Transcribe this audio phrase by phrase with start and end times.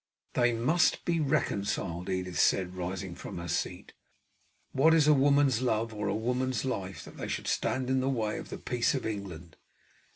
[0.33, 3.93] "They must be reconciled!" Edith said, rising from her seat.
[4.71, 8.09] "What is a woman's love or a woman's life that they should stand in the
[8.09, 9.57] way of the peace of England?